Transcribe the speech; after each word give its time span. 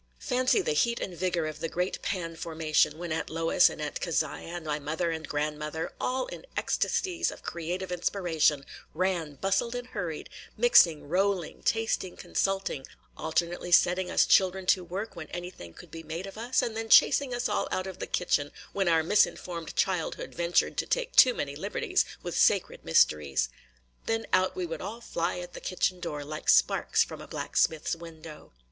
Fancy 0.17 0.61
the 0.63 0.73
heat 0.73 0.99
and 0.99 1.15
vigor 1.15 1.45
of 1.45 1.59
the 1.59 1.69
great 1.69 2.01
pan 2.01 2.35
formation, 2.35 2.97
when 2.97 3.11
Aunt 3.11 3.29
Lois 3.29 3.69
and 3.69 3.79
Aunt 3.79 4.01
Keziah, 4.01 4.55
and 4.57 4.65
my 4.65 4.79
mother 4.79 5.11
and 5.11 5.27
grandmother, 5.27 5.93
all 6.01 6.25
in 6.25 6.43
ecstasies 6.57 7.29
of 7.29 7.43
creative 7.43 7.91
inspiration, 7.91 8.65
ran, 8.95 9.35
bustled, 9.35 9.75
and 9.75 9.89
hurried,– 9.89 10.27
mixing, 10.57 11.07
rolling, 11.07 11.61
tasting, 11.61 12.17
consulting,– 12.17 12.87
alternately 13.15 13.71
setting 13.71 14.09
us 14.09 14.25
children 14.25 14.65
to 14.65 14.83
work 14.83 15.15
when 15.15 15.27
anything 15.27 15.71
could 15.71 15.91
be 15.91 16.01
made 16.01 16.25
of 16.25 16.35
us, 16.35 16.63
and 16.63 16.75
then 16.75 16.89
chasing 16.89 17.31
us 17.31 17.47
all 17.47 17.67
out 17.71 17.85
of 17.85 17.99
the 17.99 18.07
kitchen 18.07 18.49
when 18.73 18.87
our 18.87 19.03
misinformed 19.03 19.75
childhood 19.75 20.33
ventured 20.33 20.77
to 20.77 20.87
take 20.87 21.15
too 21.15 21.35
many 21.35 21.55
liberties 21.55 22.05
with 22.23 22.35
sacred 22.35 22.83
mysteries. 22.83 23.49
Then 24.07 24.25
out 24.33 24.55
we 24.55 24.65
would 24.65 24.81
all 24.81 24.99
fly 24.99 25.37
at 25.41 25.53
the 25.53 25.61
kitchen 25.61 25.99
door, 25.99 26.25
like 26.25 26.49
sparks 26.49 27.03
from 27.03 27.21
a 27.21 27.27
blacksmith's 27.27 27.95
window. 27.95 28.51